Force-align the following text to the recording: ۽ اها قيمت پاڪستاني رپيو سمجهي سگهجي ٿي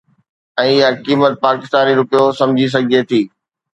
۽ 0.61 0.63
اها 0.77 0.87
قيمت 1.09 1.33
پاڪستاني 1.45 1.93
رپيو 2.01 2.23
سمجهي 2.41 2.67
سگهجي 2.77 3.01
ٿي 3.13 3.21